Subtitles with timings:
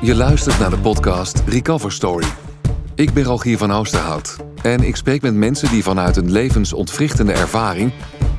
[0.00, 2.26] Je luistert naar de podcast Recover Story.
[2.94, 7.92] Ik ben Rogier van Oosterhout en ik spreek met mensen die vanuit een levensontwrichtende ervaring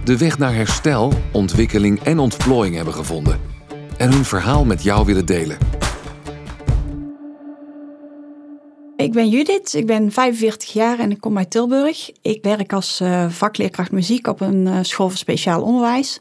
[0.03, 3.39] de weg naar herstel, ontwikkeling en ontplooiing hebben gevonden
[3.97, 5.82] en hun verhaal met jou willen delen.
[9.03, 12.11] Ik ben Judith, ik ben 45 jaar en ik kom uit Tilburg.
[12.21, 16.19] Ik werk als uh, vakleerkracht muziek op een uh, school voor speciaal onderwijs.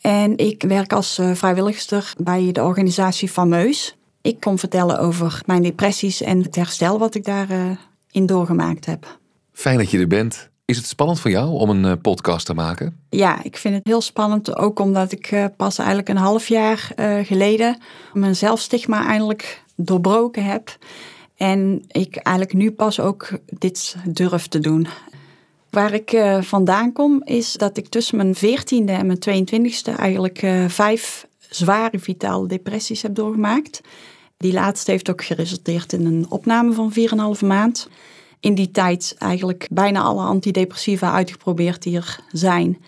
[0.00, 3.96] En ik werk als uh, vrijwilligster bij de organisatie Fameus.
[4.22, 7.78] Ik kom vertellen over mijn depressies en het herstel wat ik daarin
[8.10, 9.18] in doorgemaakt heb.
[9.52, 10.50] Fijn dat je er bent.
[10.64, 12.96] Is het spannend voor jou om een podcast te maken?
[13.10, 14.56] Ja, ik vind het heel spannend.
[14.56, 16.92] Ook omdat ik pas eigenlijk een half jaar
[17.24, 17.78] geleden
[18.12, 20.78] mijn zelfstigma eindelijk doorbroken heb.
[21.40, 24.86] En ik eigenlijk nu pas ook dit durf te doen.
[25.70, 31.26] Waar ik vandaan kom is dat ik tussen mijn 14e en mijn 22e eigenlijk vijf
[31.38, 33.80] zware vitale depressies heb doorgemaakt.
[34.36, 36.92] Die laatste heeft ook geresulteerd in een opname van
[37.40, 37.88] 4,5 maand.
[38.40, 42.78] In die tijd eigenlijk bijna alle antidepressiva uitgeprobeerd die er zijn.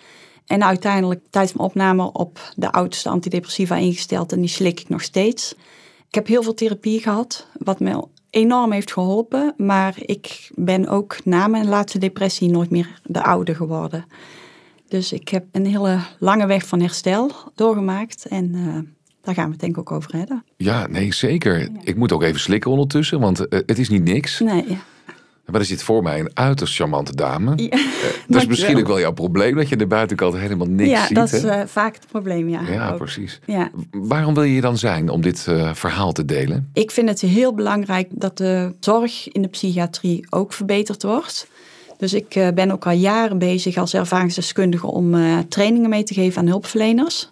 [0.47, 5.03] En uiteindelijk tijdens mijn opname op de oudste antidepressiva ingesteld en die slik ik nog
[5.03, 5.55] steeds.
[6.09, 8.03] Ik heb heel veel therapie gehad, wat me
[8.33, 9.55] enorm heeft geholpen.
[9.57, 14.05] Maar ik ben ook na mijn laatste depressie nooit meer de oude geworden.
[14.89, 18.27] Dus ik heb een hele lange weg van herstel doorgemaakt.
[18.27, 18.79] En uh,
[19.21, 20.45] daar gaan we het denk ik ook over hebben.
[20.57, 21.59] Ja, nee, zeker.
[21.61, 21.69] Ja.
[21.83, 24.41] Ik moet ook even slikken ondertussen, want uh, het is niet niks.
[24.41, 24.79] Nee.
[25.47, 27.53] Maar er zit voor mij een uiterst charmante dame.
[27.57, 27.85] Ja, uh,
[28.27, 31.17] dat is misschien ook wel jouw probleem, dat je de buitenkant helemaal niks ja, ziet.
[31.17, 32.61] Ja, dat is uh, vaak het probleem, ja.
[32.71, 32.97] Ja, ook.
[32.97, 33.41] precies.
[33.47, 33.70] Ja.
[33.91, 36.70] Waarom wil je dan zijn om dit uh, verhaal te delen?
[36.73, 41.47] Ik vind het heel belangrijk dat de zorg in de psychiatrie ook verbeterd wordt.
[41.98, 45.17] Dus ik uh, ben ook al jaren bezig als ervaringsdeskundige om
[45.48, 47.29] trainingen mee te geven aan hulpverleners.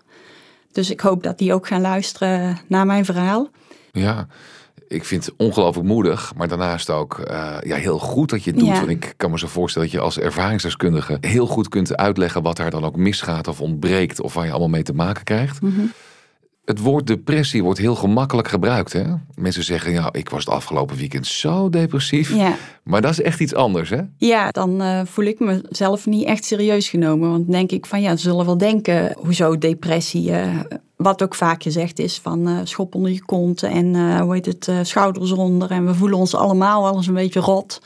[0.72, 3.48] Dus ik hoop dat die ook gaan luisteren naar mijn verhaal.
[3.92, 4.27] Ja,
[4.91, 8.59] ik vind het ongelooflijk moedig, maar daarnaast ook uh, ja, heel goed dat je het
[8.59, 8.69] doet.
[8.69, 8.75] Ja.
[8.75, 12.56] Want ik kan me zo voorstellen dat je als ervaringsdeskundige heel goed kunt uitleggen wat
[12.56, 15.61] daar dan ook misgaat of ontbreekt of waar je allemaal mee te maken krijgt.
[15.62, 15.81] Mhm.
[16.65, 18.93] Het woord depressie wordt heel gemakkelijk gebruikt.
[18.93, 19.04] Hè?
[19.34, 22.34] Mensen zeggen, ja, ik was het afgelopen weekend zo depressief.
[22.34, 22.56] Ja.
[22.82, 24.00] Maar dat is echt iets anders, hè?
[24.16, 27.31] Ja, dan uh, voel ik mezelf niet echt serieus genomen.
[27.31, 30.31] Want denk ik van, ja, ze zullen wel denken, hoezo depressie?
[30.31, 30.60] Uh,
[30.97, 34.71] wat ook vaak gezegd is van uh, schop onder je kont en hoe heet het,
[34.82, 35.71] schouders onder.
[35.71, 37.82] En we voelen ons allemaal wel eens een beetje rot.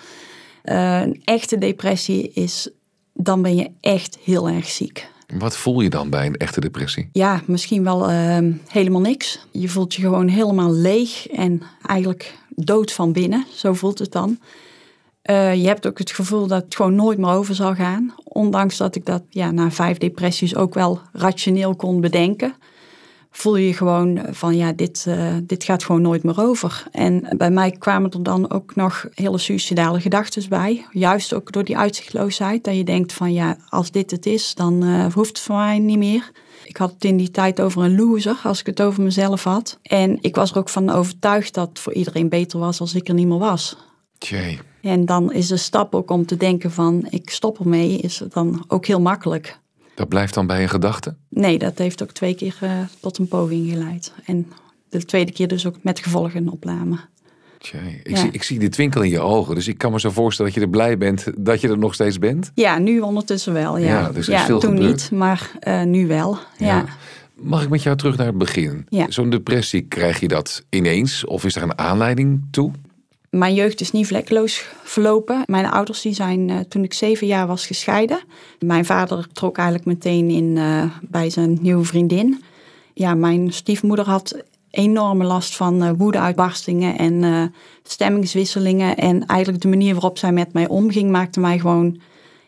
[0.62, 2.70] een echte depressie is,
[3.12, 5.12] dan ben je echt heel erg ziek.
[5.26, 7.08] Wat voel je dan bij een echte depressie?
[7.12, 9.46] Ja, misschien wel uh, helemaal niks.
[9.50, 13.46] Je voelt je gewoon helemaal leeg en eigenlijk dood van binnen.
[13.52, 14.38] Zo voelt het dan.
[15.30, 18.14] Uh, je hebt ook het gevoel dat het gewoon nooit meer over zal gaan.
[18.24, 22.54] Ondanks dat ik dat ja, na vijf depressies ook wel rationeel kon bedenken.
[23.36, 26.84] Voel je gewoon van ja, dit, uh, dit gaat gewoon nooit meer over.
[26.90, 30.86] En bij mij kwamen er dan ook nog hele suicidale gedachten bij.
[30.90, 32.64] Juist ook door die uitzichtloosheid.
[32.64, 35.78] Dat je denkt van ja, als dit het is, dan uh, hoeft het voor mij
[35.78, 36.30] niet meer.
[36.64, 39.78] Ik had het in die tijd over een loser, als ik het over mezelf had.
[39.82, 43.08] En ik was er ook van overtuigd dat het voor iedereen beter was als ik
[43.08, 43.76] er niet meer was.
[44.18, 44.58] Tjee.
[44.82, 48.64] En dan is de stap ook om te denken van ik stop ermee, is dan
[48.68, 49.58] ook heel makkelijk.
[49.94, 51.16] Dat blijft dan bij een gedachte?
[51.34, 54.12] Nee, dat heeft ook twee keer uh, tot een poging geleid.
[54.24, 54.52] En
[54.88, 56.98] de tweede keer dus ook met gevolgen een opname.
[57.58, 58.16] Tjee, ik, ja.
[58.16, 60.60] zie, ik zie de twinkel in je ogen, dus ik kan me zo voorstellen dat
[60.60, 62.50] je er blij bent dat je er nog steeds bent.
[62.54, 63.78] Ja, nu ondertussen wel.
[63.78, 64.90] Ja, ja dus er is ja veel toen gebeurd.
[64.90, 66.38] niet, maar uh, nu wel.
[66.58, 66.66] Ja.
[66.66, 66.84] ja.
[67.34, 68.86] Mag ik met jou terug naar het begin?
[68.88, 69.06] Ja.
[69.08, 72.72] Zo'n depressie, krijg je dat ineens of is er een aanleiding toe?
[73.34, 75.42] Mijn jeugd is niet vlekkeloos verlopen.
[75.46, 78.18] Mijn ouders die zijn uh, toen ik zeven jaar was gescheiden.
[78.58, 82.42] Mijn vader trok eigenlijk meteen in uh, bij zijn nieuwe vriendin.
[82.92, 87.52] Ja, mijn stiefmoeder had enorme last van uh, woedeuitbarstingen en
[87.82, 88.96] stemmingswisselingen.
[88.96, 92.00] En eigenlijk de manier waarop zij met mij omging maakte mij gewoon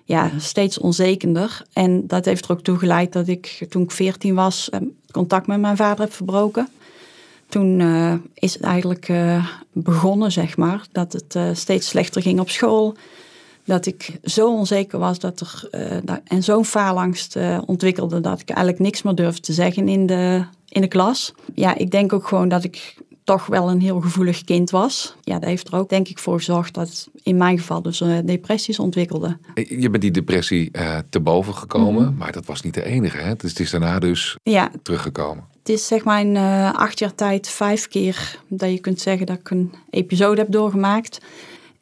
[0.04, 1.62] ja, steeds onzekerder.
[1.72, 4.70] En dat heeft er ook toe geleid dat ik toen ik veertien was
[5.10, 6.68] contact met mijn vader heb verbroken
[7.48, 12.40] toen uh, is het eigenlijk uh, begonnen, zeg maar, dat het uh, steeds slechter ging
[12.40, 12.94] op school.
[13.64, 15.68] Dat ik zo onzeker was dat er,
[16.04, 20.44] dat, en zo'n faalangst ontwikkelde dat ik eigenlijk niks meer durfde te zeggen in de,
[20.68, 21.34] in de klas.
[21.54, 22.94] Ja, ik denk ook gewoon dat ik
[23.24, 25.16] toch wel een heel gevoelig kind was.
[25.20, 28.78] Ja, dat heeft er ook denk ik voor gezorgd dat in mijn geval dus depressies
[28.78, 29.38] ontwikkelde.
[29.54, 30.70] Je bent die depressie
[31.10, 32.16] te boven gekomen, mm -hmm.
[32.16, 33.18] maar dat was niet de enige.
[33.18, 33.34] Hè?
[33.36, 34.70] Dus het is daarna dus ja.
[34.82, 35.44] teruggekomen.
[35.66, 39.26] Het is zeg maar in uh, acht jaar tijd vijf keer dat je kunt zeggen
[39.26, 41.20] dat ik een episode heb doorgemaakt.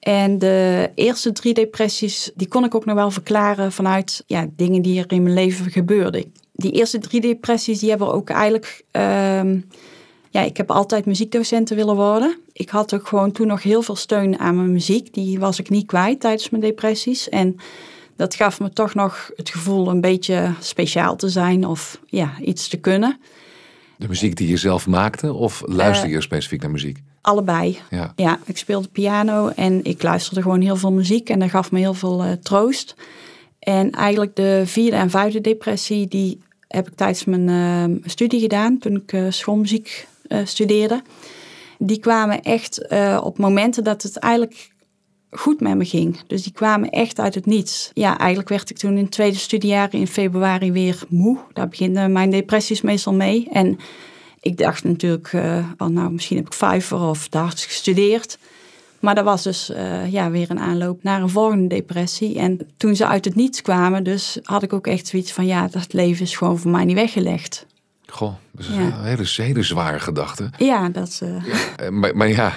[0.00, 4.82] En de eerste drie depressies, die kon ik ook nog wel verklaren vanuit ja, dingen
[4.82, 6.32] die er in mijn leven gebeurden.
[6.52, 8.84] Die eerste drie depressies, die hebben ook eigenlijk...
[8.90, 9.60] ehm,
[10.30, 12.38] ja, ik heb altijd muziekdocenten willen worden.
[12.52, 15.14] Ik had ook gewoon toen nog heel veel steun aan mijn muziek.
[15.14, 17.28] Die was ik niet kwijt tijdens mijn depressies.
[17.28, 17.56] En
[18.16, 22.68] dat gaf me toch nog het gevoel een beetje speciaal te zijn of ja, iets
[22.68, 23.18] te kunnen.
[23.96, 26.98] De muziek die je zelf maakte of luister Eh, je specifiek naar muziek?
[27.20, 27.78] Allebei.
[27.90, 28.12] Ja.
[28.16, 31.78] Ja, ik speelde piano en ik luisterde gewoon heel veel muziek en dat gaf me
[31.78, 32.94] heel veel eh, troost.
[33.58, 38.78] En eigenlijk de vierde en vijfde depressie, die heb ik tijdens mijn eh, studie gedaan,
[38.78, 41.02] toen ik eh, schoolmuziek eh, studeerde.
[41.78, 44.70] Die kwamen echt eh, op momenten dat het eigenlijk
[45.36, 46.20] goed met me ging.
[46.26, 47.90] Dus die kwamen echt uit het niets.
[47.92, 51.38] Ja, eigenlijk werd ik toen in het tweede studiejaar in februari weer moe.
[51.52, 53.48] Daar beginnen mijn depressies meestal mee.
[53.52, 53.78] En
[54.40, 58.38] ik dacht natuurlijk eh, van nou, misschien heb ik vijver of hard gestudeerd.
[59.00, 62.38] Maar dat was dus eh, ja, weer een aanloop naar een volgende depressie.
[62.38, 65.68] En toen ze uit het niets kwamen, dus had ik ook echt zoiets van ja,
[65.68, 67.66] dat leven is gewoon voor mij niet weggelegd.
[68.06, 68.80] Goh, dat is Ja.
[68.80, 70.50] een hele, hele zware gedachte.
[70.58, 71.36] Ja, dat eh,
[71.86, 72.52] Eh, Maar, maar ja,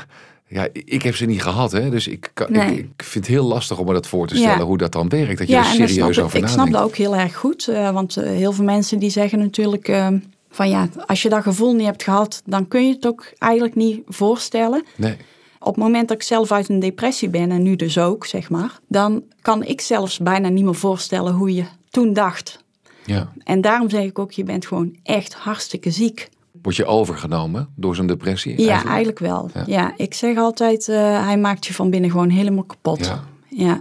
[0.47, 1.89] ja, ik heb ze niet gehad, hè?
[1.89, 2.71] dus ik, kan, Nee.
[2.71, 4.41] ik, ik vind het heel lastig om me dat voor te Ja.
[4.41, 5.37] stellen hoe dat dan werkt.
[5.37, 6.73] Dat je er serieus ik, over ik snap nadenkt.
[6.73, 7.67] dat ook heel erg goed.
[7.67, 10.07] eh, want eh, heel veel mensen die zeggen natuurlijk eh,
[10.49, 13.75] van ja, als je dat gevoel niet hebt gehad, dan kun je het ook eigenlijk
[13.75, 14.83] niet voorstellen.
[14.95, 15.15] Nee.
[15.59, 18.49] Op het moment dat ik zelf uit een depressie ben, en nu dus ook, zeg
[18.49, 22.63] maar, dan kan ik zelfs bijna niet meer voorstellen hoe je toen dacht.
[23.05, 23.31] Ja.
[23.43, 26.29] En daarom zeg ik ook, je bent gewoon echt hartstikke ziek.
[26.67, 28.61] Word je overgenomen door zo'n depressie?
[28.61, 29.49] Ja, eigenlijk wel.
[29.53, 29.63] Ja.
[29.65, 29.93] Ja.
[29.97, 33.05] ik zeg altijd, eh, hij maakt je van binnen gewoon helemaal kapot.
[33.05, 33.23] Ja.
[33.49, 33.79] ja.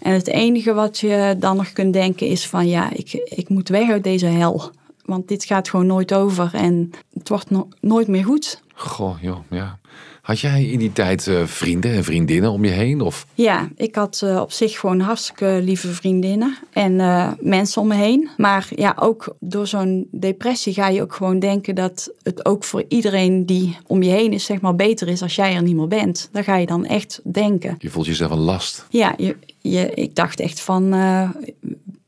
[0.00, 3.68] En het enige wat je dan nog kunt denken is van, ja, ik, ik moet
[3.68, 4.70] weg uit deze hel.
[5.04, 8.62] Want dit gaat gewoon nooit over en het wordt no- nooit meer goed.
[8.74, 9.78] Goh, joh, ja.
[10.22, 13.00] Had jij in die tijd eh, vrienden en vriendinnen om je heen?
[13.00, 17.88] Of Ja, ik had eh, op zich gewoon hartstikke lieve vriendinnen en eh, mensen om
[17.88, 18.28] me heen.
[18.36, 22.84] Maar ja, ook door zo'n depressie ga je ook gewoon denken dat het ook voor
[22.88, 25.88] iedereen die om je heen is, zeg maar, beter is als jij er niet meer
[25.88, 26.28] bent.
[26.32, 27.76] Daar ga je dan echt denken.
[27.78, 28.86] je voelt jezelf een last?
[28.88, 30.90] Ja, je, je, ik dacht echt van,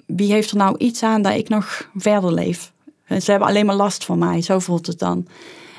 [0.07, 2.73] wie heeft er nou iets aan dat ik nog verder leef?
[3.09, 5.27] Ze hebben alleen maar last van mij, zo voelt het dan.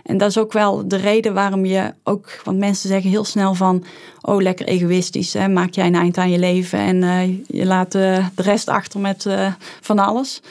[0.05, 3.53] En dat is ook wel de reden waarom je ook, want mensen zeggen heel snel
[3.53, 3.83] van,
[4.21, 5.47] oh lekker egoïstisch, hè?
[5.47, 8.99] maak jij een eind aan je leven en eh, je laat eh, de rest achter
[8.99, 10.41] met eh, van alles.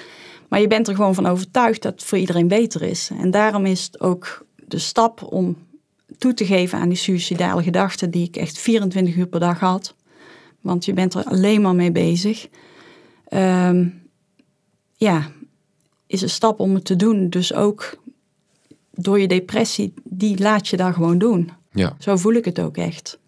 [0.48, 3.10] Maar je bent er gewoon van overtuigd dat het voor iedereen beter is.
[3.18, 5.56] En daarom is het ook de stap om
[6.18, 9.94] toe te geven aan die suïcidale gedachten die ik echt 24 uur per dag had.
[10.60, 12.48] Want je bent er alleen maar mee bezig.
[13.28, 13.86] Ehm,
[14.96, 15.30] ja,
[16.06, 17.28] is een stap om het te doen.
[17.28, 18.02] Dus ook
[18.96, 21.50] door je depressie, die laat je daar gewoon doen.
[21.72, 21.96] Ja.
[21.98, 23.18] Zo voel ik het ook echt.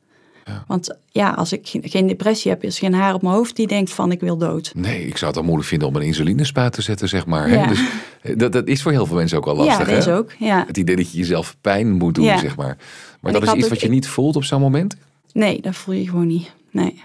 [0.45, 0.65] Ja.
[0.67, 3.67] Want ja, als ik ge- geen depressie heb, is geen haar op mijn hoofd die
[3.67, 4.73] denkt van ik wil dood.
[4.75, 7.49] Nee, ik zou het dan moeilijk vinden om een insulinespuit te zetten, zeg maar.
[7.49, 7.55] Hè?
[7.55, 7.67] Ja.
[7.67, 7.81] Dus,
[8.23, 9.79] eh, dat, dat is voor heel veel mensen ook wel lastig.
[9.79, 10.33] ja, dat is ook.
[10.39, 10.65] Ja.
[10.67, 12.39] Het idee dat je jezelf pijn moet doen, Ja.
[12.39, 12.77] zeg maar.
[13.21, 14.97] Maar En dat is iets wat je ik- niet voelt op zo'n moment?
[15.33, 16.53] Nee, dat voel je gewoon niet.
[16.71, 17.03] Nee.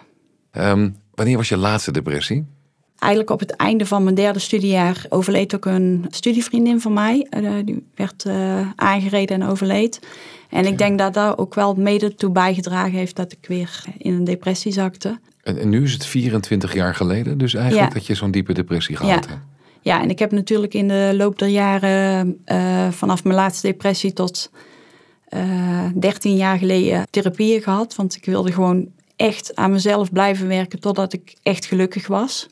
[0.52, 2.46] Ehm, wanneer was je laatste depressie?
[3.02, 7.28] Eigenlijk op het einde van mijn derde studiejaar overleed ook een studievriendin van mij.
[7.30, 10.00] Eh, die werd eh, aangereden en overleed.
[10.50, 14.14] En ik denk dat dat ook wel mede toe bijgedragen heeft dat ik weer in
[14.14, 15.20] een depressie zakte.
[15.44, 17.94] En, en nu is het 24 jaar geleden dus eigenlijk Ja.
[17.94, 19.30] dat je zo'n diepe depressie gehad Ja.
[19.30, 19.42] hebt.
[19.82, 24.14] Ja, en ik heb natuurlijk in de loop der jaren, eh, vanaf mijn laatste depressie
[24.14, 24.52] tot
[25.28, 27.96] eh 13 jaar geleden, therapieën gehad.
[27.96, 32.50] Want ik wilde gewoon echt aan mezelf blijven werken totdat ik echt gelukkig was.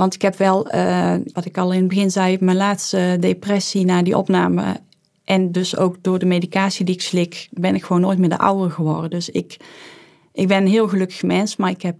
[0.00, 3.84] Want ik heb wel, eh, wat ik al in het begin zei, mijn laatste depressie
[3.84, 4.80] na die opname.
[5.24, 8.38] En dus ook door de medicatie die ik slik, ben ik gewoon nooit meer de
[8.38, 9.10] oude geworden.
[9.10, 9.56] Dus ik,
[10.32, 11.96] ik ben een heel gelukkig mens, maar ik heb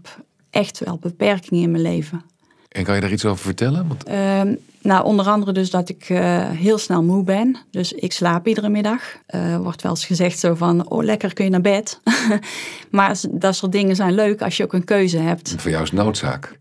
[0.50, 2.22] echt wel beperkingen in mijn leven.
[2.68, 3.88] En kan je daar iets over vertellen?
[3.88, 7.56] Want, Ehm, nou, onder andere dus dat ik eh, heel snel moe ben.
[7.70, 9.02] Dus ik slaap iedere middag.
[9.26, 12.00] Eh wordt wel eens gezegd zo van, oh lekker kun je naar bed.
[12.90, 15.54] maar dat soort dingen zijn leuk als je ook een keuze hebt.
[15.56, 16.58] voor jou is noodzaak.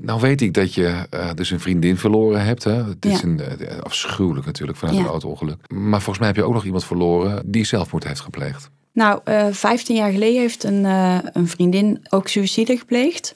[0.00, 2.64] Nou weet ik dat je eh, dus een vriendin verloren hebt.
[2.64, 2.84] Hè?
[2.84, 5.02] Het is een, eh, afschuwelijk natuurlijk vanuit Ja.
[5.04, 5.56] een auto-ongeluk.
[5.68, 8.70] Maar volgens mij heb je ook nog iemand verloren die zelfmoord heeft gepleegd.
[8.92, 10.84] Nou, eh 15 jaar geleden heeft een,
[11.32, 13.34] een vriendin ook suïcide gepleegd.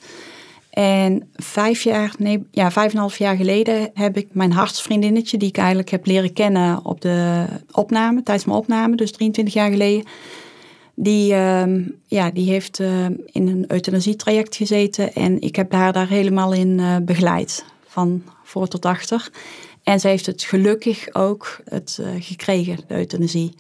[0.71, 5.37] En vijf jaar, nee, ja, vijf en een half jaar geleden heb ik mijn hartsvriendinnetje,
[5.39, 9.71] die ik eigenlijk heb leren kennen op de opname, tijdens mijn opname, dus 23 jaar
[9.71, 10.05] geleden.
[10.95, 16.09] Die, ehm, ja, die heeft eh, in een euthanasietraject gezeten en ik heb haar daar
[16.09, 19.31] helemaal in eh, begeleid, van voor tot achter.
[19.83, 23.55] En ze heeft het gelukkig ook het, eh, gekregen, de euthanasie.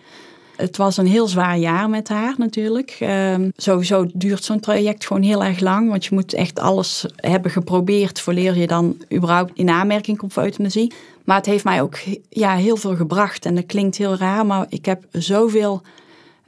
[0.57, 2.97] het was een heel zwaar jaar met haar natuurlijk.
[3.01, 5.91] Ehm, sowieso duurt zo'n traject gewoon heel erg lang.
[5.91, 10.43] Want je moet echt alles hebben geprobeerd voordat je dan überhaupt in aanmerking komt voor
[10.43, 10.93] euthanasie.
[11.25, 11.99] Maar het heeft mij ook
[12.29, 13.47] ja, heel veel gebracht.
[13.47, 15.83] En dat klinkt heel raar, maar ik heb zoveel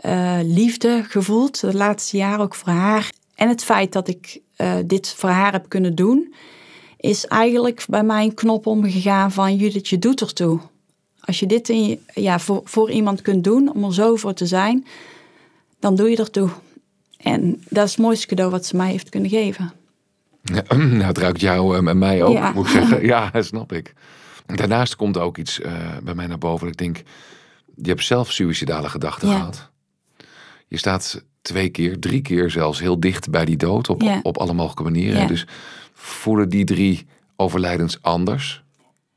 [0.03, 1.61] uh, liefde gevoeld.
[1.61, 3.13] De laatste jaren ook voor haar.
[3.35, 6.35] En het feit dat ik uh, dit voor haar heb kunnen doen,
[6.97, 10.61] is eigenlijk bij mij een knop omgegaan van Judith, je doet ertoe.
[11.21, 14.35] Als je dit in je, ja, voor, voor iemand kunt doen, om er zo voor
[14.35, 14.87] te zijn,
[15.81, 16.49] dan doe je ertoe.
[17.17, 19.73] En dat is het mooiste cadeau wat ze mij heeft kunnen geven.
[20.43, 22.53] Ja, nou, het ruikt jou en mij ook, ja.
[22.53, 23.05] moet ik zeggen.
[23.13, 23.95] Ja, snap ik.
[24.47, 25.73] Daarnaast komt ook iets uh,
[26.03, 26.69] bij mij naar boven.
[26.69, 27.03] Ik denk,
[27.75, 29.35] je hebt zelf suïcidale gedachten ja.
[29.35, 29.71] gehad.
[30.75, 34.21] Je staat twee keer, drie keer zelfs heel dicht bij die dood op, ja.
[34.23, 35.27] op alle mogelijke manieren.
[35.27, 35.47] Dus
[35.93, 38.63] voelen die drie overlijdens anders?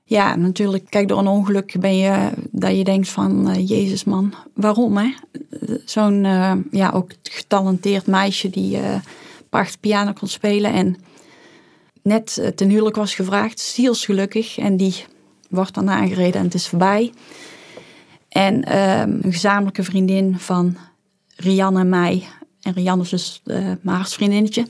[0.04, 0.86] Ja, natuurlijk.
[0.90, 5.14] Kijk, door een ongeluk ben je dat je denkt van uh, Jezus man, waarom hè?
[5.86, 8.96] Zo'n uh, ja, ook getalenteerd meisje die uh,
[9.50, 10.96] prachtig piano kon spelen en
[12.02, 14.58] net ten huwelijk was gevraagd, zielsgelukkig.
[14.58, 15.06] En die
[15.50, 17.14] wordt dan aangereden en het is voorbij.
[18.30, 20.78] En ehm, een gezamenlijke vriendin van
[21.38, 22.28] Rianne en mij,
[22.62, 23.42] en Rianne is dus
[23.82, 24.68] mijn hartsvriendinnetje,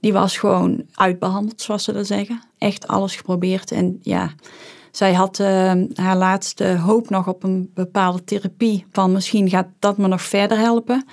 [0.00, 2.42] die was gewoon uitbehandeld, zoals ze dat zeggen.
[2.58, 3.72] Echt alles geprobeerd.
[3.72, 4.30] En ja,
[4.90, 8.86] zij had uh, haar laatste hoop nog op een bepaalde therapie.
[8.92, 11.06] Van misschien gaat dat me nog verder helpen.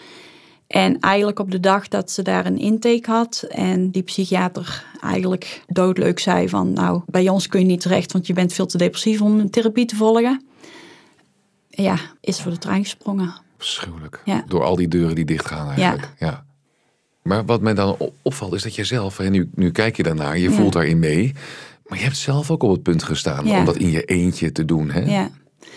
[0.68, 5.64] En eigenlijk op de dag dat ze daar een intake had en die psychiater eigenlijk
[5.68, 8.78] doodleuk zei van nou, bij ons kun je niet terecht, want je bent veel te
[8.78, 10.46] depressief om een therapie te volgen.
[11.70, 13.34] Ja, is voor de trein gesprongen.
[13.64, 14.22] Schuwelijk.
[14.26, 14.44] Ja.
[14.48, 16.14] Door al die deuren die dichtgaan eigenlijk.
[16.20, 16.28] Ja.
[16.28, 16.46] ja.
[17.22, 20.38] Maar wat mij dan opvalt is dat je zelf, en nu, nu kijk je daarnaar,
[20.38, 21.34] je voelt daarin mee.
[21.86, 24.66] Maar je hebt zelf ook op het punt gestaan om dat in je eentje te
[24.66, 24.92] doen.
[24.92, 25.00] Hè?
[25.00, 25.30] Ja.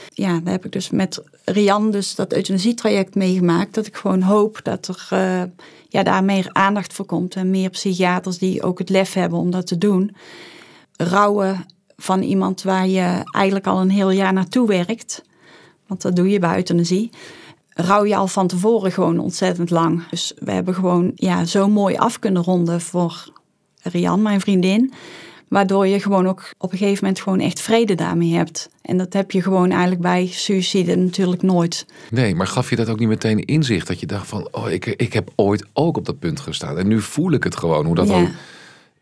[0.09, 3.75] ja, daar heb ik dus met Rian dus dat euthanasietraject meegemaakt.
[3.75, 5.43] Dat ik gewoon hoop dat er uh,
[5.89, 7.35] ja, daar meer aandacht voor komt.
[7.35, 10.17] En meer psychiaters die ook het lef hebben om dat te doen.
[10.97, 15.23] Rouwen van iemand waar je eigenlijk al een heel jaar naartoe werkt.
[15.87, 17.11] Want dat doe je bij euthanasie
[17.75, 20.09] rouw je al van tevoren gewoon ontzettend lang.
[20.11, 23.29] Dus we hebben gewoon ja, zo mooi af kunnen ronden voor
[23.83, 24.93] Rian, mijn vriendin.
[25.49, 28.69] Waardoor je gewoon ook op een gegeven moment gewoon echt vrede daarmee hebt.
[28.83, 31.87] En dat heb je gewoon eigenlijk bij suïcide natuurlijk nooit.
[32.11, 33.87] Nee, maar gaf je dat ook niet meteen inzicht?
[33.87, 36.79] Dat je dacht van, oh, ik, ik heb ooit ook op dat punt gestaan.
[36.79, 38.29] En nu voel ik het gewoon, hoe dat ook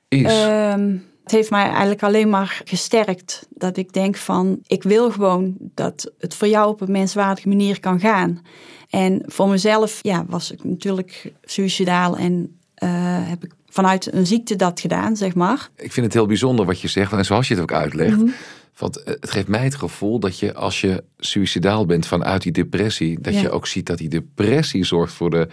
[0.08, 0.44] is.
[0.44, 3.46] Um, het heeft mij eigenlijk alleen maar gesterkt.
[3.50, 7.80] Dat ik denk van, ik wil gewoon dat het voor jou op een menswaardige manier
[7.80, 8.42] kan gaan.
[8.88, 12.90] En voor mezelf ja, was ik natuurlijk suicidaal en uh,
[13.28, 15.68] heb ik vanuit een ziekte dat gedaan, zeg maar.
[15.76, 18.16] Ik vind het heel bijzonder wat je zegt en zoals je het ook uitlegt.
[18.16, 18.34] Mm -hmm.
[18.76, 23.20] Want het geeft mij het gevoel dat je als je suicidaal bent vanuit die depressie,
[23.20, 23.40] dat ja.
[23.40, 25.48] je ook ziet dat die depressie zorgt voor de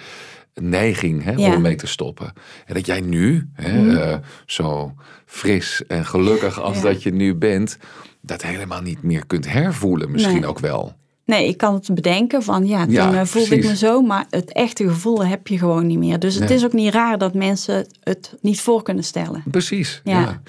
[0.61, 2.33] neiging hè, om mee te stoppen.
[2.65, 3.89] En dat jij nu, hè, mm.
[3.89, 4.93] uh, zo
[5.25, 6.83] fris en gelukkig als ja.
[6.83, 7.77] dat je nu bent,
[8.21, 10.49] dat helemaal niet meer kunt hervoelen, misschien nee.
[10.49, 10.97] ook wel.
[11.25, 14.53] Nee, ik kan het bedenken van ja, toen ja, voelde ik me zo, maar het
[14.53, 16.19] echte gevoel heb je gewoon niet meer.
[16.19, 19.43] Dus het is ook niet raar dat mensen het niet voor kunnen stellen.
[19.51, 20.41] Precies, ja.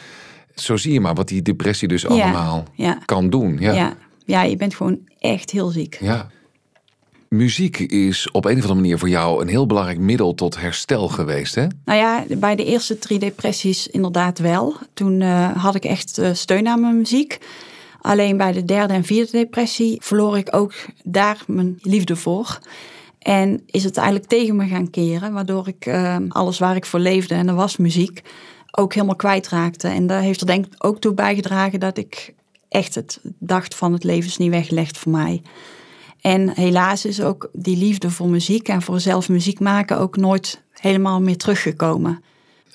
[0.54, 2.64] Zo zie je maar wat die depressie dus allemaal
[3.04, 3.56] kan doen.
[3.58, 3.72] Ja.
[3.72, 3.96] Ja.
[4.24, 5.98] ja, je bent gewoon echt heel ziek.
[6.00, 6.30] Ja.
[7.34, 11.08] Muziek is op een of andere manier voor jou een heel belangrijk middel tot herstel
[11.08, 11.66] geweest, hè?
[11.84, 14.75] Nou ja, bij de eerste drie depressies inderdaad wel.
[14.94, 17.38] Toen uh, had ik echt uh, steun aan mijn muziek.
[18.00, 22.58] Alleen bij de derde en vierde depressie verloor ik ook daar mijn liefde voor.
[23.18, 27.00] En is het eigenlijk tegen me gaan keren, waardoor ik uh, alles waar ik voor
[27.00, 28.20] leefde, en dat was muziek,
[28.70, 29.88] ook helemaal kwijtraakte.
[29.88, 32.34] En daar heeft er denk ik ook toe bijgedragen dat ik
[32.68, 35.42] echt het dacht van het leven is niet weggelegd voor mij.
[36.20, 40.62] En helaas is ook die liefde voor muziek en voor zelf muziek maken ook nooit
[40.72, 42.22] helemaal meer teruggekomen.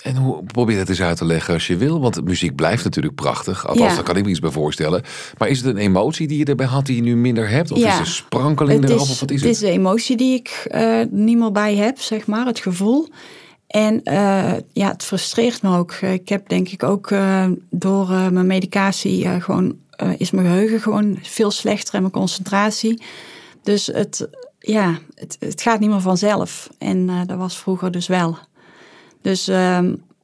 [0.01, 2.01] En hoe probeer het eens uit te leggen als je wil?
[2.01, 3.67] Want muziek blijft natuurlijk prachtig.
[3.67, 3.95] Althans, ja.
[3.95, 5.03] daar kan ik me iets bij voorstellen.
[5.37, 7.71] Maar is het een emotie die je erbij had die je nu minder hebt?
[7.71, 7.93] Of ja.
[7.93, 8.99] is er sprankeling erop?
[8.99, 9.49] Of wat is het?
[9.49, 12.45] Het is de emotie die ik uh, niet meer bij heb, zeg maar.
[12.45, 13.07] Het gevoel.
[13.67, 15.93] En uh, ja, het frustreert me ook.
[15.93, 19.75] Ik heb denk ik ook uh, door mijn medicatie gewoon...
[20.17, 23.01] is mijn geheugen gewoon veel slechter en mijn concentratie.
[23.65, 24.29] Dus het,
[24.59, 26.69] ja, het, het gaat niet meer vanzelf.
[26.77, 28.37] En uh, dat was vroeger dus wel.
[29.21, 29.79] Dus, uh,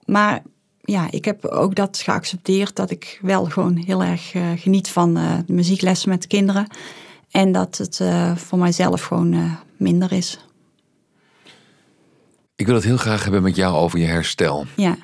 [0.05, 0.41] maar
[0.81, 5.17] ja, ik heb ook dat geaccepteerd dat ik wel gewoon heel erg uh, geniet van
[5.17, 6.67] uh, de muzieklessen met de kinderen.
[7.31, 8.01] En dat het
[8.35, 10.39] voor mijzelf gewoon minder is.
[12.55, 14.65] Ik wil het heel graag hebben met jou over je herstel.
[14.75, 14.97] Ja.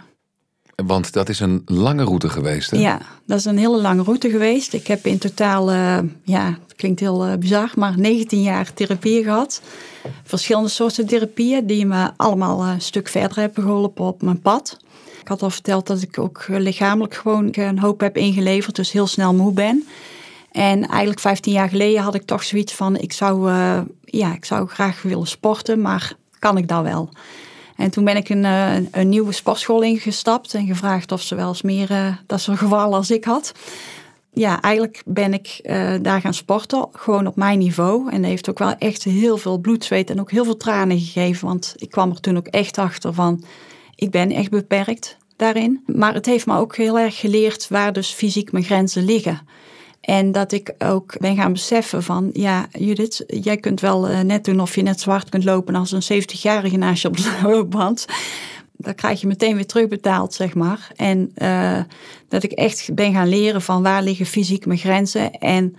[0.86, 2.77] Want dat is een lange route geweest, hè?
[2.77, 4.74] Ja, dat is een hele lange route geweest.
[4.74, 9.24] Ik heb in totaal, uh, ja, het klinkt heel uh, bizar, maar 19 jaar therapie
[9.24, 9.62] gehad.
[10.24, 14.77] Verschillende soorten therapieën die me allemaal een stuk verder hebben geholpen op mijn pad.
[15.22, 19.07] Ik had al verteld dat ik ook lichamelijk gewoon een hoop heb ingeleverd, dus heel
[19.07, 19.88] snel moe ben.
[20.51, 23.51] En eigenlijk 15 jaar geleden had ik toch zoiets van, ik zou,
[24.03, 27.10] ja, ik zou graag willen sporten, maar kan ik dat wel?
[27.77, 31.48] En toen ben ik een, een, een nieuwe sportschool ingestapt en gevraagd of ze wel
[31.48, 33.51] eens meer uh, dat soort gevallen als ik had.
[34.34, 38.12] Ja, eigenlijk ben ik uh, daar gaan sporten, gewoon op mijn niveau.
[38.12, 41.00] En dat heeft ook wel echt heel veel bloed, zweet en ook heel veel tranen
[41.00, 41.48] gegeven.
[41.48, 43.43] Want ik kwam er toen ook echt achter van,
[43.96, 45.84] ik ben echt beperkt daarin.
[45.86, 49.48] Maar het heeft me ook heel erg geleerd waar dus fysiek mijn grenzen liggen.
[50.07, 54.45] En dat ik ook ben gaan beseffen van, ja Judith, jij kunt wel uh, net
[54.45, 58.05] doen of je net zwart kunt lopen als een 70-jarige naast je op de loopband.
[58.77, 60.91] Dan krijg je meteen weer terugbetaald, zeg maar.
[60.95, 61.79] En uh,
[62.27, 65.31] dat ik echt ben gaan leren van waar liggen fysiek mijn grenzen.
[65.31, 65.75] En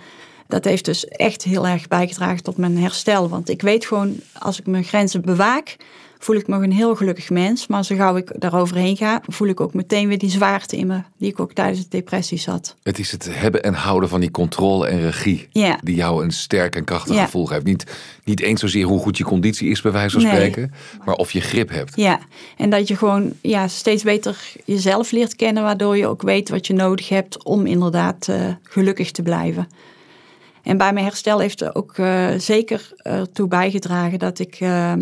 [0.47, 3.29] dat heeft dus echt heel erg bijgedragen tot mijn herstel.
[3.29, 5.77] Want ik weet gewoon, als ik mijn grenzen bewaak,
[6.19, 7.67] voel ik me een heel gelukkig mens.
[7.67, 11.01] Maar zo gauw ik daaroverheen ga, voel ik ook meteen weer die zwaarte in me,
[11.17, 12.77] die ik ook tijdens de depressie zat.
[12.83, 15.79] Het is het hebben en houden van die controle en regie, ja.
[15.83, 17.25] die jou een sterk en krachtig Ja.
[17.25, 17.65] gevoel geeft.
[17.65, 17.85] Niet,
[18.25, 20.33] niet eens zozeer hoe goed je conditie is, bij wijze van Nee.
[20.37, 20.73] spreken,
[21.05, 21.97] maar of je grip hebt.
[21.97, 22.19] Ja,
[22.57, 26.67] en dat je gewoon ja, steeds beter jezelf leert kennen, waardoor je ook weet wat
[26.67, 29.69] je nodig hebt om inderdaad eh, gelukkig te blijven.
[30.63, 34.93] En bij mijn herstel heeft er ook eh, zeker ertoe bijgedragen dat ik eh,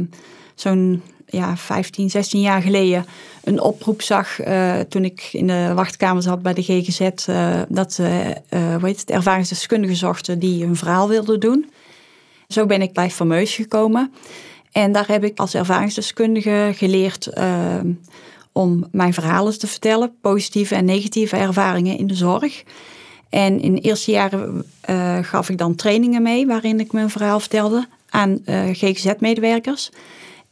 [0.57, 3.07] zo'n ja, 15, 16 jaar geleden
[3.45, 7.01] een oproep zag eh, toen ik in de wachtkamer zat bij de GGZ.
[7.01, 8.11] eh, dat eh,
[8.49, 11.71] hoe heet het, ervaringsdeskundigen zochten die een verhaal wilden doen.
[12.49, 14.13] Zo ben ik bij Fameus gekomen.
[14.73, 17.31] En daar heb ik als ervaringsdeskundige geleerd
[18.53, 22.63] om mijn verhalen te vertellen, positieve en negatieve ervaringen in de zorg.
[23.29, 24.65] En in de eerste jaren
[25.25, 28.41] gaf ik dan trainingen mee waarin ik mijn verhaal vertelde aan
[28.73, 29.91] GGZ-medewerkers.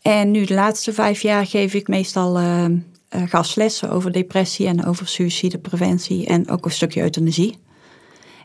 [0.04, 2.72] En nu de laatste vijf jaar geef ik meestal eh, eh,
[3.08, 7.58] gastlessen over depressie en over suïcidepreventie en ook een stukje euthanasie.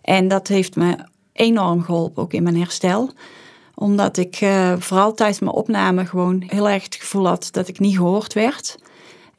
[0.02, 0.98] En dat heeft me
[1.34, 3.12] enorm geholpen, ook in mijn herstel.
[3.76, 7.80] Omdat ik eh, vooral tijdens mijn opname gewoon heel erg het gevoel had dat ik
[7.80, 8.78] niet gehoord werd.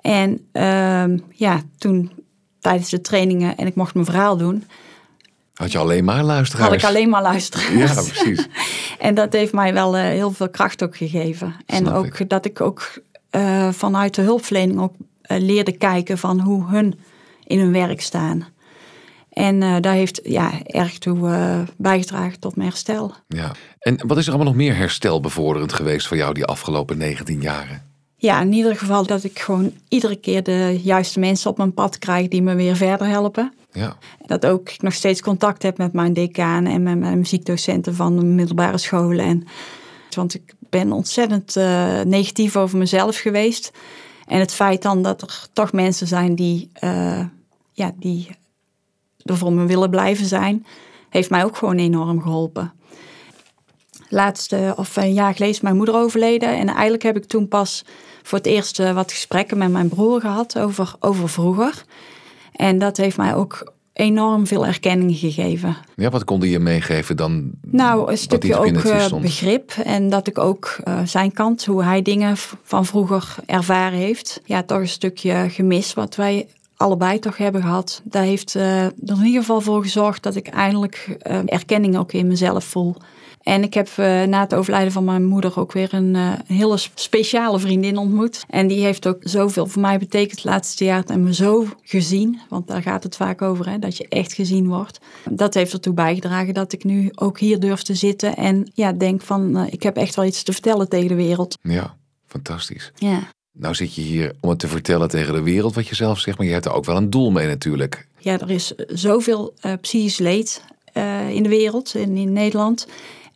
[0.00, 2.12] En ehm, ja, toen
[2.58, 4.64] tijdens de trainingen en ik mocht mijn verhaal doen,
[5.60, 6.68] Had je alleen maar luisteraars?
[6.68, 7.78] had ik alleen maar luisteren.
[7.78, 8.46] Ja, precies.
[8.98, 11.54] En dat heeft mij wel eh, heel veel kracht ook gegeven.
[11.66, 12.30] En Snap ook ik.
[12.30, 12.92] dat ik ook
[13.30, 16.98] eh, vanuit de hulpverlening ook eh, leerde kijken van hoe hun
[17.44, 18.46] in hun werk staan.
[19.32, 23.14] En eh daar heeft ja, erg toe bijgedragen tot mijn herstel.
[23.28, 23.50] Ja.
[23.78, 27.82] En wat is er allemaal nog meer herstelbevorderend geweest voor jou die afgelopen 19 jaren?
[28.16, 31.98] Ja, in ieder geval dat ik gewoon iedere keer de juiste mensen op mijn pad
[31.98, 33.52] krijg die me weer verder helpen.
[33.72, 33.96] Ja.
[34.26, 38.18] Dat ook ik nog steeds contact heb met mijn decaan en met mijn muziekdocenten van
[38.18, 39.24] de middelbare scholen.
[39.24, 39.44] En,
[40.14, 43.72] want ik ben ontzettend eh, negatief over mezelf geweest.
[44.26, 47.24] En het feit dan dat er toch mensen zijn die, eh,
[47.72, 48.28] ja, die
[49.22, 50.66] er voor me willen blijven zijn,
[51.08, 52.72] heeft mij ook gewoon enorm geholpen.
[54.08, 56.48] Laatste, of een jaar geleden is mijn moeder overleden.
[56.48, 57.84] En eigenlijk heb ik toen pas
[58.22, 61.84] voor het eerst eh, wat gesprekken met mijn broer gehad over, over vroeger.
[62.60, 65.76] En dat heeft mij ook enorm veel erkenning gegeven.
[65.96, 67.50] ja, wat kon die je meegeven dan?
[67.66, 69.70] Nou, een stukje ook eh, begrip.
[69.84, 74.40] En dat ik ook eh, zijn kant, hoe hij dingen van vroeger ervaren heeft.
[74.44, 78.00] Ja, toch een stukje gemis wat wij allebei toch hebben gehad.
[78.04, 82.26] Dat heeft eh, er in ieder geval voor gezorgd dat ik eindelijk erkenning ook in
[82.26, 82.96] mezelf voel.
[83.40, 86.56] En ik heb eh, na het overlijden van mijn moeder ook weer een, eh, een
[86.56, 88.44] hele sp- speciale vriendin ontmoet.
[88.48, 92.40] En die heeft ook zoveel voor mij betekend het laatste jaar en me zo gezien.
[92.48, 94.98] Want daar gaat het vaak over, hè, dat je echt gezien wordt.
[95.30, 98.36] Dat heeft ertoe bijgedragen dat ik nu ook hier durf te zitten.
[98.36, 101.58] En ja, denk van, eh, ik heb echt wel iets te vertellen tegen de wereld.
[101.62, 102.92] Ja, fantastisch.
[102.96, 103.18] Ja.
[103.52, 106.38] Nou zit je hier om het te vertellen tegen de wereld wat je zelf zegt,
[106.38, 108.06] maar je hebt er ook wel een doel mee natuurlijk.
[108.18, 110.64] Ja, er is zoveel psychisch leed
[111.30, 112.86] in de wereld en in Nederland.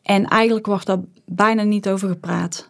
[0.04, 2.66] En eigenlijk wordt daar bijna niet over gepraat.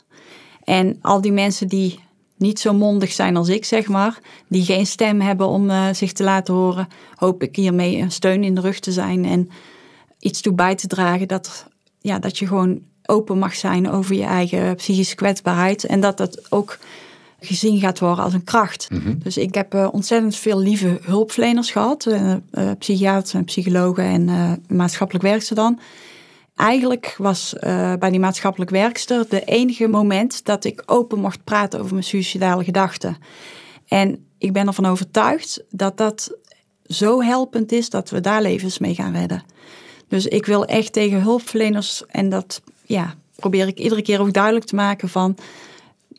[0.65, 2.01] En al die mensen die
[2.37, 4.19] niet zo mondig zijn als ik, zeg maar,
[4.49, 8.45] die geen stem hebben om eh, zich te laten horen, hoop ik hiermee een steun
[8.45, 9.51] in de rug te zijn en
[10.19, 11.67] iets toe bij te dragen dat,
[12.01, 15.85] ja, dat je gewoon open mag zijn over je eigen psychische kwetsbaarheid.
[15.85, 16.79] En dat dat ook
[17.41, 18.89] gezien gaat worden als een kracht.
[19.23, 22.07] Dus ik heb eh, ontzettend veel lieve hulpverleners gehad.
[22.07, 25.79] eh, eh, psychiaters en psychologen en maatschappelijk werkster dan.
[26.57, 31.81] Eigenlijk was eh, bij die maatschappelijk werkster de enige moment dat ik open mocht praten
[31.81, 33.17] over mijn suicidale gedachten.
[33.89, 36.37] En ik ben ervan overtuigd dat dat
[36.87, 39.43] zo helpend is dat we daar levens mee gaan redden.
[40.09, 44.65] Dus ik wil echt tegen hulpverleners, en dat ja, probeer ik iedere keer ook duidelijk
[44.65, 45.37] te maken van,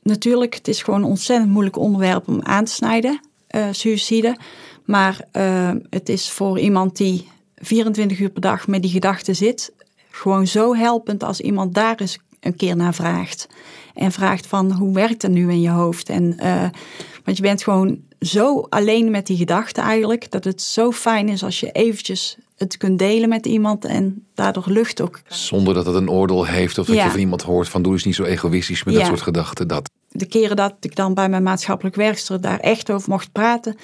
[0.02, 3.19] natuurlijk, het is gewoon een ontzettend moeilijk onderwerp om aan te snijden,
[3.52, 4.38] uh, suïcide.
[4.86, 9.74] Maar uh, het is voor iemand die 24 uur per dag met die gedachten zit,
[10.15, 13.47] gewoon zo helpend als iemand daar eens een keer naar vraagt.
[13.93, 16.10] En vraagt van hoe werkt het nu in je hoofd?
[16.10, 16.62] En, uh,
[17.23, 21.43] want je bent gewoon zo alleen met die gedachten eigenlijk, dat het zo fijn is
[21.43, 25.21] als je eventjes het kunt delen met iemand en daardoor lucht ook.
[25.28, 28.04] Zonder dat het een oordeel heeft of dat je van iemand hoort van doe eens
[28.04, 29.67] niet zo egoïstisch met dat soort gedachten.
[29.67, 29.89] Dat.
[30.10, 33.75] De keren dat ik dan bij mijn maatschappelijk werkster daar echt over mocht praten,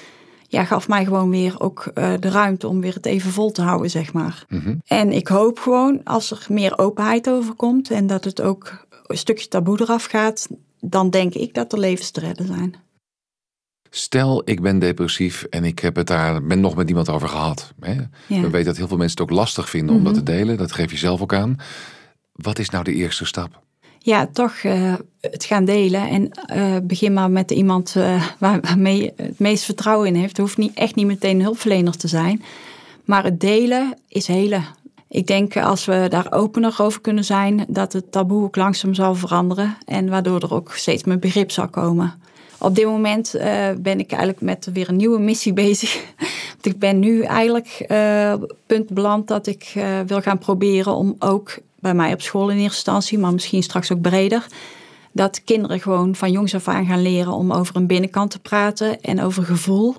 [0.51, 3.61] ja, gaf mij gewoon weer ook uh, de ruimte om weer het even vol te
[3.61, 4.45] houden, zeg maar.
[4.49, 4.75] Mhm.
[4.85, 9.17] En ik hoop gewoon als er meer openheid over komt en dat het ook een
[9.17, 10.47] stukje taboe eraf gaat,
[10.79, 12.75] dan denk ik dat er levens te redden zijn.
[13.89, 17.73] Stel, ik ben depressief en ik heb het daar, ben nog met iemand over gehad.
[17.79, 17.95] Hè?
[18.27, 20.57] We weten dat heel veel mensen het ook lastig vinden om dat te delen.
[20.57, 21.55] Dat geef je zelf ook aan.
[22.31, 23.61] Wat is nou de eerste stap?
[24.03, 26.09] Ja, toch uh, het gaan delen.
[26.09, 30.29] En uh, begin maar met iemand uh, waarmee het meest vertrouwen in heeft.
[30.29, 32.43] Het hoeft niet, echt niet meteen een hulpverlener te zijn.
[33.05, 34.65] Maar het delen is helen.
[35.07, 39.15] Ik denk als we daar opener over kunnen zijn, dat het taboe ook langzaam zal
[39.15, 39.77] veranderen.
[39.85, 42.19] En waardoor er ook steeds meer begrip zal komen
[42.57, 43.31] op dit moment
[43.81, 46.03] ben ik eigenlijk met weer een nieuwe missie bezig.
[46.51, 47.85] Want ik ben nu eigenlijk
[48.41, 49.73] op punt beland dat ik
[50.05, 53.91] wil gaan proberen om ook bij mij op school in eerste instantie, maar misschien straks
[53.91, 54.45] ook breder,
[55.11, 59.01] dat kinderen gewoon van jongs af aan gaan leren om over een binnenkant te praten
[59.01, 59.95] en over gevoel.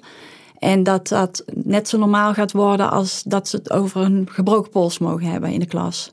[0.59, 4.71] En dat dat net zo normaal gaat worden als dat ze het over een gebroken
[4.71, 6.13] pols mogen hebben in de klas.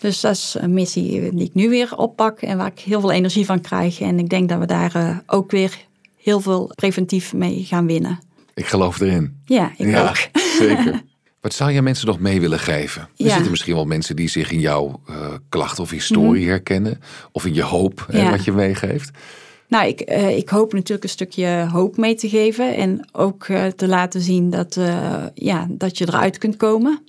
[0.00, 3.12] Dus dat is een missie die ik nu weer oppak en waar ik heel veel
[3.12, 4.00] energie van krijg.
[4.00, 5.86] En ik denk dat we daar ook weer
[6.22, 8.18] heel veel preventief mee gaan winnen.
[8.54, 9.40] Ik geloof erin.
[9.44, 10.40] Ja, ik ja, ook.
[10.58, 11.02] Zeker.
[11.40, 13.02] Wat zou je mensen nog mee willen geven?
[13.02, 13.32] Er ja.
[13.32, 15.16] zitten misschien wel mensen die zich in jouw uh,
[15.48, 17.00] klacht of historie mm herkennen.
[17.32, 18.18] Of in je hoop, ja.
[18.18, 19.10] hè, wat je meegeeft.
[19.68, 22.76] Nou, ik, uh, ik hoop natuurlijk een stukje hoop mee te geven.
[22.76, 24.78] En ook uh, te laten zien dat,
[25.34, 27.00] ja, dat je eruit kunt komen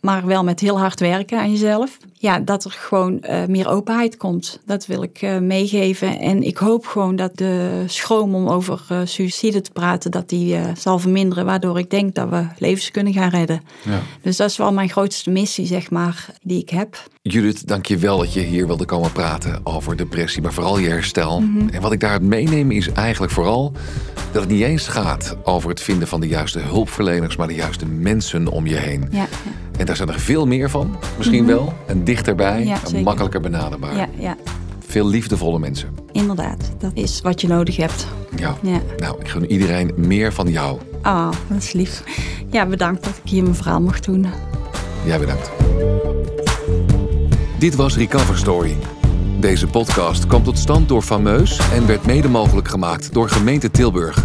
[0.00, 1.98] maar wel met heel hard werken aan jezelf.
[2.22, 4.60] Ja, dat er gewoon uh, meer openheid komt.
[4.66, 6.18] Dat wil ik uh, meegeven.
[6.18, 10.56] En ik hoop gewoon dat de schroom om over uh, suïcide te praten, dat die
[10.76, 11.44] zal verminderen.
[11.44, 13.62] Waardoor ik denk dat we levens kunnen gaan redden.
[13.84, 14.00] Ja.
[14.22, 17.08] Dus dat is wel mijn grootste missie, zeg maar, die ik heb.
[17.22, 20.88] Judith, dank je wel dat je hier wilde komen praten over depressie, maar vooral je
[20.88, 21.40] herstel.
[21.40, 21.68] Mhm.
[21.68, 23.72] En wat ik daaruit meeneem is eigenlijk vooral
[24.32, 27.86] dat het niet eens gaat over het vinden van de juiste hulpverleners, maar de juiste
[27.86, 29.08] mensen om je heen.
[29.10, 29.28] Ja, ja.
[29.78, 31.52] En daar zijn er veel meer van, misschien Mhm.
[31.52, 31.72] wel.
[31.86, 33.02] En dichterbij, Ja, en zeker.
[33.02, 33.96] makkelijker benaderbaar.
[33.96, 34.36] Ja, ja,
[34.86, 35.88] Veel liefdevolle mensen.
[36.12, 36.70] inderdaad.
[36.78, 38.06] Dat is wat je nodig hebt.
[38.36, 38.56] Ja.
[38.62, 38.80] Ja.
[38.98, 40.78] Nou, ik gun iedereen meer van jou.
[41.02, 42.02] Ah, dat is lief.
[42.50, 44.26] Ja, bedankt dat ik hier mijn verhaal mocht doen.
[45.04, 45.50] Jij bedankt.
[47.58, 48.76] Dit was Recover Story.
[49.40, 54.24] Deze podcast kwam tot stand door Fameus en werd mede mogelijk gemaakt door gemeente Tilburg.